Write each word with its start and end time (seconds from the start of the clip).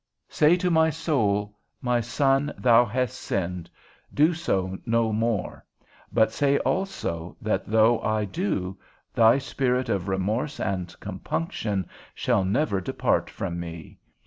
Say 0.29 0.57
to 0.57 0.71
my 0.71 0.89
soul, 0.89 1.59
My 1.79 1.99
son, 2.01 2.55
thou 2.57 2.85
hast 2.85 3.15
sinned, 3.17 3.69
do 4.11 4.33
so 4.33 4.79
no 4.83 5.13
more; 5.13 5.63
but 6.11 6.31
say 6.31 6.57
also, 6.57 7.37
that 7.39 7.67
though 7.67 8.01
I 8.01 8.25
do, 8.25 8.79
thy 9.13 9.37
spirit 9.37 9.89
of 9.89 10.07
remorse 10.07 10.59
and 10.59 10.99
compunction 11.01 11.87
shall 12.15 12.43
never 12.43 12.81
depart 12.81 13.29
from 13.29 13.59
me. 13.59 13.99